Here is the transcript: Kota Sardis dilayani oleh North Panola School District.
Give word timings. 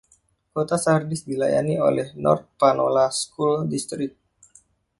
Kota 0.53 0.75
Sardis 0.83 1.21
dilayani 1.29 1.75
oleh 1.89 2.07
North 2.23 2.45
Panola 2.59 3.05
School 3.19 3.57
District. 3.73 4.15